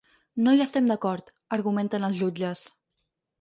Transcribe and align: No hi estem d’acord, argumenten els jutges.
No 0.45 0.53
hi 0.55 0.61
estem 0.63 0.87
d’acord, 0.91 1.29
argumenten 1.59 2.09
els 2.09 2.19
jutges. 2.23 2.65